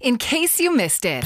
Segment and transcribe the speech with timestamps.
[0.00, 1.24] In case you missed it,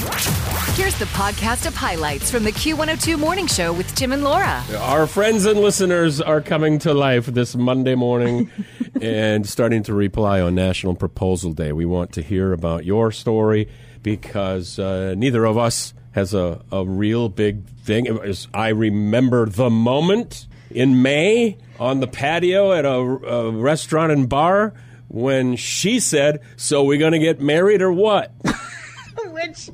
[0.78, 4.64] here's the podcast of highlights from the Q102 Morning Show with Tim and Laura.
[4.78, 8.50] Our friends and listeners are coming to life this Monday morning
[9.02, 11.72] and starting to reply on National Proposal Day.
[11.72, 13.68] We want to hear about your story
[14.02, 18.06] because uh, neither of us has a, a real big thing.
[18.20, 24.30] Was- I remember the moment in May on the patio at a, a restaurant and
[24.30, 24.72] bar
[25.08, 28.32] when she said, So we're going to get married or what?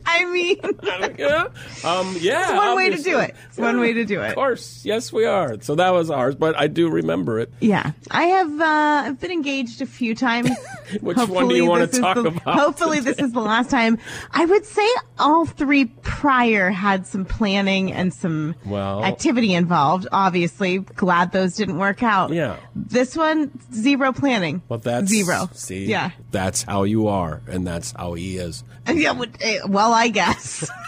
[0.06, 0.56] I mean,
[1.18, 1.48] yeah.
[1.84, 2.42] Um, yeah.
[2.42, 3.34] It's one way to do it.
[3.48, 4.28] It's one way to do it.
[4.30, 4.84] Of course.
[4.84, 5.60] Yes, we are.
[5.60, 7.52] So that was ours, but I do remember it.
[7.60, 8.60] yeah, I have.
[8.60, 8.64] Uh,
[9.08, 10.50] I've been engaged a few times.
[11.00, 13.98] Which one do you wanna talk the- about Hopefully, this is the last time.
[14.32, 14.86] I would say
[15.18, 20.06] all three prior had some planning and some Well- activity involved.
[20.12, 22.32] Obviously, glad those didn't work out.
[22.32, 22.56] Yeah.
[22.74, 24.62] This one, zero planning.
[24.68, 25.50] Well, that's zero.
[25.52, 26.10] See, Yeah.
[26.30, 28.64] that's how you are, and that's how he is.
[28.88, 29.12] Yeah.
[29.68, 30.68] Well, I guess.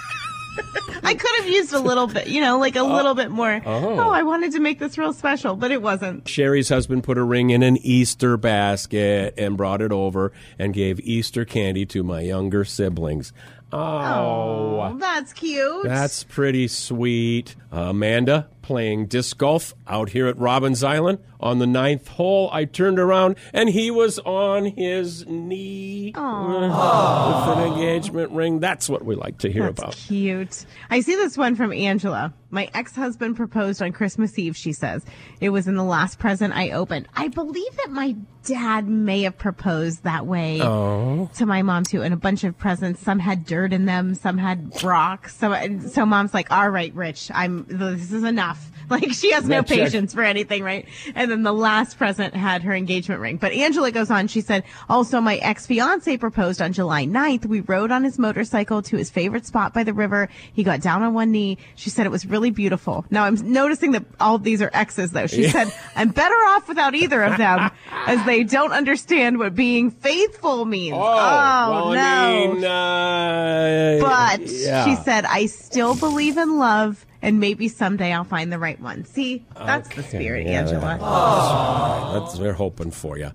[1.02, 3.14] I could have used a little bit, you know, like a little oh.
[3.14, 3.62] bit more.
[3.64, 3.98] oh.
[3.98, 6.28] oh, I wanted to make this real special, but it wasn't.
[6.28, 11.00] Sherry's husband put a ring in an Easter basket and brought it over and gave
[11.00, 13.32] Easter candy to my younger siblings.
[13.72, 15.84] Oh, Oh, that's cute.
[15.84, 17.54] that's pretty sweet.
[17.70, 22.48] Amanda playing disc golf out here at Robbins Island on the ninth hole.
[22.52, 28.60] I turned around and he was on his knee with an engagement ring.
[28.60, 29.96] That's what we like to hear That's about.
[29.96, 30.66] cute.
[30.90, 32.32] I see this one from Angela.
[32.50, 35.04] My ex-husband proposed on Christmas Eve, she says.
[35.40, 37.08] It was in the last present I opened.
[37.14, 41.30] I believe that my dad may have proposed that way oh.
[41.34, 42.02] to my mom too.
[42.02, 43.00] And a bunch of presents.
[43.00, 44.14] Some had dirt in them.
[44.14, 45.36] Some had rocks.
[45.36, 48.70] So, so mom's like, all right, Rich, I'm, this is enough.
[48.90, 50.84] Like she has no patience for anything, right?
[51.14, 53.36] And then the last present had her engagement ring.
[53.36, 57.46] But Angela goes on, she said, also my ex-fiance proposed on July 9th.
[57.46, 60.28] We rode on his motorcycle to his favorite spot by the river.
[60.52, 61.58] He got down on one knee.
[61.76, 63.04] She said it was really beautiful.
[63.10, 65.26] Now I'm noticing that all of these are X's though.
[65.26, 67.70] She said, I'm better off without either of them
[68.06, 70.96] as they don't understand what being faithful means.
[70.98, 72.00] Oh, well, no.
[72.00, 74.86] I mean, uh, But yeah.
[74.86, 79.04] she said, I still believe in love and maybe someday I'll find the right one.
[79.04, 80.98] See, that's the spirit, yeah, Angela.
[82.14, 83.30] That's we're hoping for you.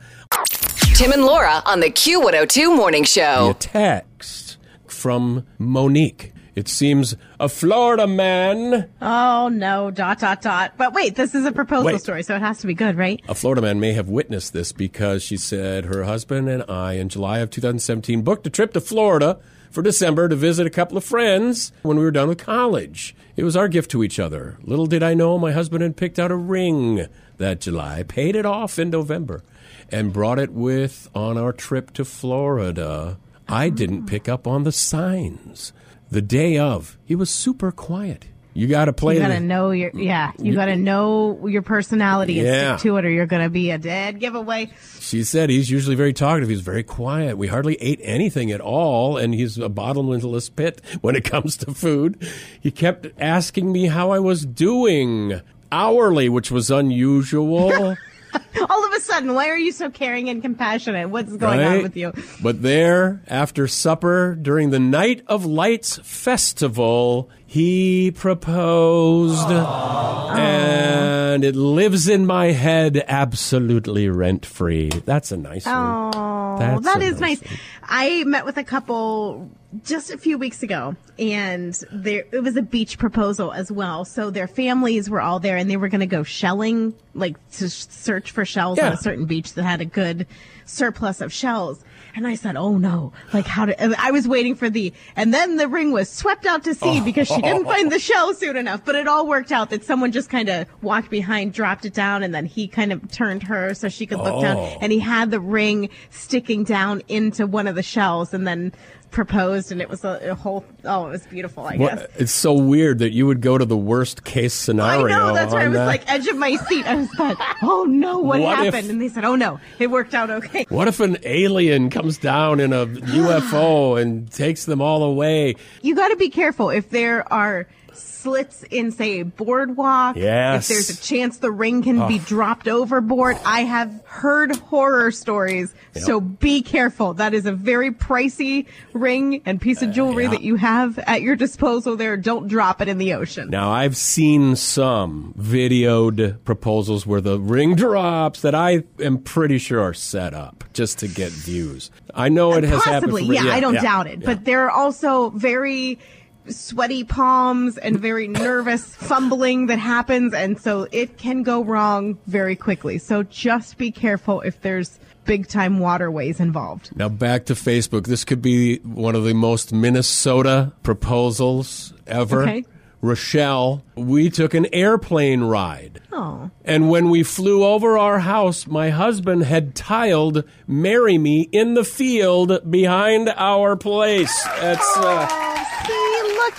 [0.96, 3.22] Tim and Laura on the Q102 Morning show.
[3.22, 3.54] A Show.
[3.60, 4.58] text
[4.88, 6.32] from Monique.
[6.56, 10.74] It seems a Florida man, Oh no, dot dot dot.
[10.78, 12.02] But wait, this is a proposal Wait.
[12.02, 13.22] story, so it has to be good, right?
[13.28, 17.10] a Florida man may have witnessed this because she said her husband and I in
[17.10, 19.38] July of 2017 booked a trip to Florida
[19.70, 23.14] for December to visit a couple of friends when we were done with college.
[23.36, 24.58] It was our gift to each other.
[24.64, 28.46] Little did I know my husband had picked out a ring that July, paid it
[28.46, 29.44] off in November,
[29.92, 33.18] and brought it with on our trip to Florida.
[33.50, 35.74] I didn't pick up on the signs.
[36.12, 38.26] The day of, he was super quiet.
[38.58, 40.32] You got to play You gotta know your yeah.
[40.40, 42.78] You gotta know your personality and Yeah.
[42.78, 44.70] stick to it, or you're gonna be a dead giveaway.
[45.02, 46.48] She said he's usually very talkative.
[46.48, 47.38] He's very quiet.
[47.38, 51.74] We hardly ate anything at all, and he's a bottomless pit when it comes to
[51.74, 52.18] food.
[52.62, 57.98] He kept asking me how I was doing hourly, which was unusual.
[58.70, 61.10] All of a sudden, why are you so caring and compassionate?
[61.10, 62.14] What's going on with you?
[62.42, 69.50] But there, after supper, during the Night of Lights festival, he proposed.
[69.50, 74.90] And it lives in my head absolutely rent free.
[74.90, 76.12] That's a nice one.
[76.16, 77.44] Oh, That's that a nice nice.
[77.84, 79.50] I met with a couple
[79.84, 84.06] just a few weeks ago, and there it was a beach proposal as well.
[84.06, 87.70] So their families were all there, and they were going to go shelling, like to
[87.70, 90.28] search for shells on a certain beach that had a good
[90.66, 91.84] surplus of shells.
[92.16, 93.12] And I said, "Oh no!
[93.34, 96.64] Like how did?" I was waiting for the, and then the ring was swept out
[96.64, 98.86] to sea because she didn't find the shell soon enough.
[98.86, 102.24] But it all worked out that someone just kind of walked behind, dropped it down,
[102.24, 104.78] and then he kind of turned her so she could look down, Oh.
[104.80, 108.72] and he had the ring sticking down into one of the shells, and then
[109.16, 110.64] proposed, and it was a, a whole.
[110.84, 111.66] Oh, it was beautiful.
[111.66, 112.06] I guess.
[112.18, 115.06] It's so weird that you would go to the worst case scenario.
[115.08, 115.34] I know.
[115.34, 115.86] That's why I was that.
[115.88, 116.86] like edge of my seat.
[116.86, 119.90] I was like, "Oh no, what, What if- happened?" and they said, "Oh no, it
[119.90, 122.86] worked out okay." What if an alien comes down in a
[123.30, 125.56] UFO and takes them all away?
[125.82, 130.16] You got to be careful if there are slits in, say, a boardwalk.
[130.16, 130.70] Yes.
[130.70, 133.38] If there's a chance the ring can be dropped overboard.
[133.46, 135.74] I have heard horror stories.
[135.94, 137.14] So be careful.
[137.16, 140.30] That is a very pricey ring and piece of uh, jewelry yeah.
[140.32, 142.18] that you have at your disposal there.
[142.18, 143.50] Don't drop it in the ocean.
[143.50, 149.82] Now, I've seen some videoed proposals where the ring drops that I am pretty sure
[149.82, 151.92] are set up just to get views.
[152.14, 153.40] I know it has Possibly, happened.
[153.40, 154.20] for- yeah, I don't doubt it.
[154.20, 154.26] yeah.
[154.26, 156.00] But there are also very
[156.48, 162.56] sweaty palms and very nervous fumbling that happens, and so it can go wrong very
[162.56, 162.98] quickly.
[162.98, 166.96] So just be careful if there's big time waterways involved.
[166.96, 168.06] Now back to Facebook.
[168.06, 172.44] This could be one of the most Minnesota proposals ever.
[172.44, 172.66] Okay.
[173.02, 176.02] Rochelle, we took an airplane ride.
[176.12, 176.50] Oh.
[176.64, 181.84] And when we flew over our house, my husband had tiled "Marry Me" in the
[181.84, 184.44] field behind our place.
[184.60, 185.45] That's uh, See,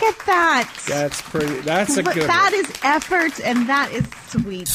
[0.00, 0.70] look at that.
[0.86, 1.60] that's pretty.
[1.60, 2.22] That's a good.
[2.22, 2.60] that one.
[2.64, 4.70] is effort, and that is sweet.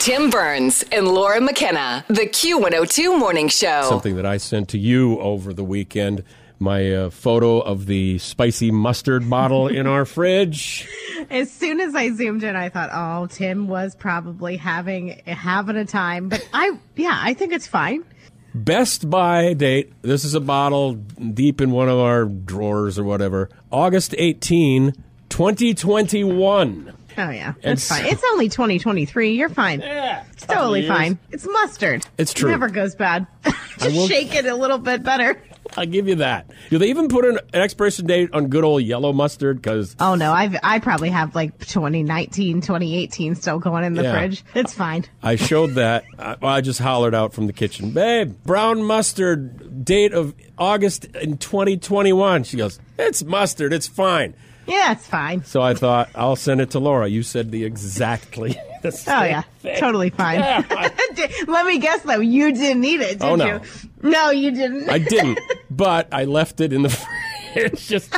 [0.00, 3.82] Tim Burns and Laura McKenna, the Q102 Morning Show.
[3.88, 6.24] something that I sent to you over the weekend.
[6.60, 10.88] My uh, photo of the spicy mustard bottle in our fridge.
[11.30, 15.84] As soon as I zoomed in, I thought, "Oh, Tim was probably having having a
[15.84, 18.04] time." But I, yeah, I think it's fine.
[18.54, 19.92] Best by date.
[20.02, 23.48] This is a bottle deep in one of our drawers or whatever.
[23.72, 24.92] August 18,
[25.28, 26.92] 2021.
[27.16, 28.06] Oh yeah, And that's fine.
[28.06, 29.34] It's only 2023.
[29.36, 29.80] You're fine.
[29.80, 30.92] Yeah, It's totally years.
[30.96, 31.18] fine.
[31.30, 32.04] It's mustard.
[32.18, 32.48] It's true.
[32.48, 33.26] It never goes bad.
[33.78, 35.40] Just will- shake it a little bit better.
[35.76, 36.50] I'll give you that.
[36.70, 39.60] Do they even put an expiration date on good old yellow mustard?
[39.60, 44.12] Because Oh no, I've I probably have like 2019, 2018 still going in the Yeah.
[44.12, 44.44] fridge.
[44.54, 45.04] It's fine.
[45.22, 46.04] I showed that.
[46.18, 51.38] I, I just hollered out from the kitchen, babe, brown mustard, date of August in
[51.38, 52.44] 2021.
[52.44, 53.72] She goes, it's mustard.
[53.72, 54.34] It's fine.
[54.66, 55.44] Yeah, it's fine.
[55.44, 57.06] So I thought I'll send it to Laura.
[57.06, 58.50] You said the exactly.
[58.82, 59.76] the Oh yeah, thing.
[59.78, 60.38] totally fine.
[60.40, 60.62] Yeah.
[61.46, 63.60] Let me guess though, you didn't eat it, oh, did Oh, no.
[64.02, 64.10] you?
[64.10, 64.88] No, you didn't.
[64.88, 65.38] I didn't,
[65.76, 66.88] but I left it in the
[67.54, 68.12] fridge just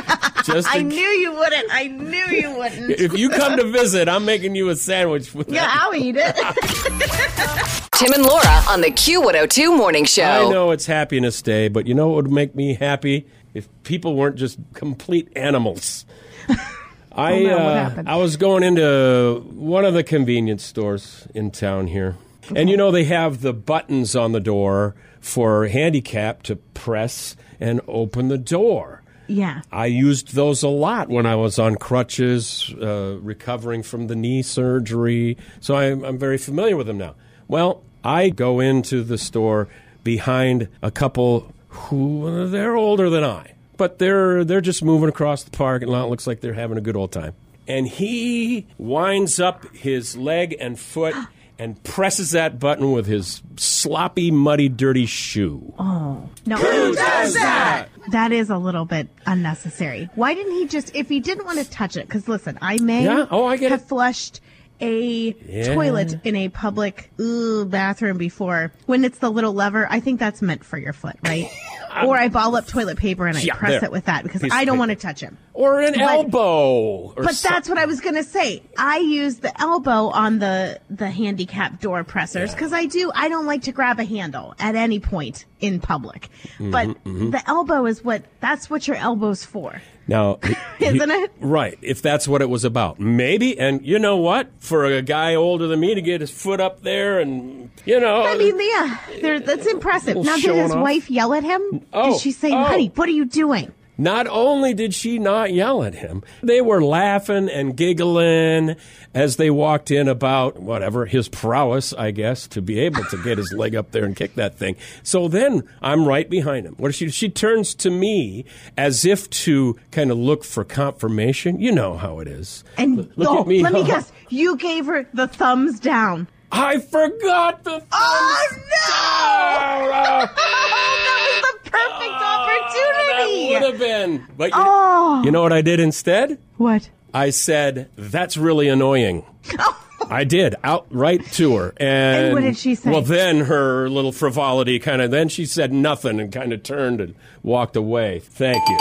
[0.45, 0.67] just.
[0.67, 1.67] I in- knew you wouldn't.
[1.71, 2.91] I knew you wouldn't.
[2.91, 5.77] If you come to visit, I'm making you a sandwich with yeah, that.
[5.81, 6.35] I'll eat it.
[7.95, 10.23] Tim and Laura on the Q102 Morning Show.
[10.23, 14.15] I know it's Happiness Day, but you know what would make me happy if people
[14.15, 16.05] weren't just complete animals.
[17.11, 18.03] I Oh, no, uh.
[18.05, 22.15] I was going into one of the convenience stores in town here,
[22.55, 24.95] and you know they have the buttons on the door
[25.27, 29.01] for handicap to press and open the door.
[29.27, 29.61] yeah.
[29.71, 34.41] I used those a lot when I was on crutches, uh, recovering from the knee
[34.41, 35.37] surgery.
[35.59, 37.15] So I'm, I'm very familiar with them now.
[37.47, 39.67] Well, I go into the store
[40.03, 45.51] behind a couple who they're older than I, but they're they're just moving across the
[45.51, 46.09] parking lot.
[46.09, 47.33] Looks like they're having a good old time.
[47.67, 51.15] And he winds up his leg and foot
[51.59, 55.73] and presses that button with his sloppy, muddy, dirty shoe.
[55.79, 57.87] Oh no, who does that?
[58.11, 60.09] That is a little bit unnecessary.
[60.15, 63.03] Why didn't he just, if he didn't want to touch it, because listen, I may
[63.05, 63.87] Yeah, oh, I get have it.
[63.87, 64.39] flushed
[64.79, 65.73] a Yeah.
[65.73, 68.71] toilet in a public ooh, bathroom before.
[68.85, 71.49] When it's the little lever, I think that's meant for your foot, right?
[72.05, 73.85] or I ball up toilet paper and I Yeah, press there.
[73.85, 75.37] it with that because Piece I don't want to touch him.
[75.53, 77.13] Or an But- elbow.
[77.15, 78.63] Or But some- that's what I was gonna say.
[78.77, 83.11] I use the elbow on the the handicap door pressers because I do.
[83.15, 86.29] I don't like to grab a handle at any point in public.
[86.59, 88.23] Mm-hmm, but the elbow is what.
[88.39, 89.81] That's what your elbow's for.
[90.07, 90.39] Now,
[90.79, 91.31] Isn't it?
[91.39, 91.77] Right.
[91.81, 92.99] If that's what it was about.
[92.99, 93.59] Maybe.
[93.59, 94.49] And you know what?
[94.59, 98.23] For a guy older than me to get his foot up there and, you know.
[98.23, 100.17] I mean, yeah, that's impressive.
[100.17, 100.81] Now, did his off.
[100.81, 101.85] wife yell at him?
[101.93, 102.63] Oh, did she say, oh.
[102.63, 106.83] "Honey, what are you doing?" Not only did she not yell at him, they were
[106.83, 108.75] laughing and giggling
[109.13, 113.37] as they walked in about whatever his prowess, I guess, to be able to get
[113.37, 114.75] his leg up there and kick that thing.
[115.03, 116.75] So then I'm right behind him.
[116.77, 117.09] What does she?
[117.09, 118.45] She turns to me
[118.77, 121.59] as if to kind of look for confirmation.
[121.59, 122.63] You know how it is.
[122.77, 123.63] And L- look oh, at me.
[123.63, 124.11] let me guess.
[124.29, 126.27] You gave her the thumbs down.
[126.51, 127.83] I forgot the.
[127.91, 128.47] Oh
[128.89, 130.25] Oh, no!
[130.35, 133.53] that was the perfect ah, opportunity.
[133.53, 134.27] That would have been.
[134.37, 135.21] But you, Oh.
[135.23, 136.37] you know what I did instead?
[136.57, 136.89] What?
[137.13, 139.23] I said, "That's really annoying."
[139.59, 139.83] Oh.
[140.09, 142.91] I did outright to her, and, And what did she say?
[142.91, 145.11] Well, then her little frivolity kind of.
[145.11, 148.19] Then she said nothing and kind of turned and walked away.
[148.19, 148.77] Thank you.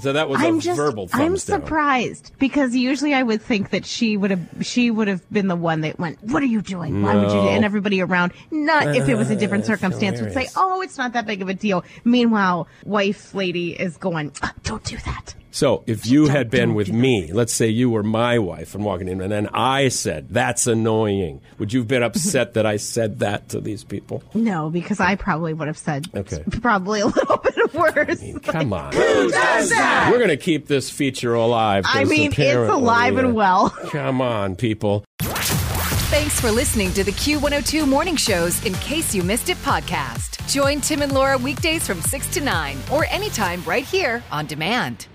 [0.00, 1.08] So that was I'm a just verbal.
[1.12, 1.36] I'm down.
[1.38, 5.56] surprised because usually I would think that she would have she would have been the
[5.56, 7.02] one that went, "What are you doing?
[7.02, 10.32] Why would you?" do-" And everybody around, not if it was a different circumstance, would
[10.32, 14.52] say, "Oh, it's not that big of a deal." Meanwhile, wife lady is going, "Ah,
[14.62, 18.38] "Don't do that." So if you had been with me, let's say you were my
[18.38, 22.54] wife and walking in, and then I said, that's annoying, would you have been upset
[22.54, 24.22] that I said that to these people?
[24.34, 26.44] No, because I probably would have said Okay.
[26.60, 28.22] probably a little bit worse.
[28.44, 28.92] Come on.
[28.92, 30.08] Who does that?
[30.12, 31.84] We're going to keep this feature alive.
[31.86, 33.70] I mean, it's alive uh, and well.
[33.90, 35.04] Come on, people.
[35.20, 40.46] Thanks for listening to the Q102 Morning Shows In Case You Missed It podcast.
[40.50, 45.06] Join Tim and Laura weekdays from 6 to 9 or anytime right here on demand.